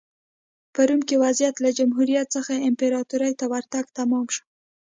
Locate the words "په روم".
0.73-1.01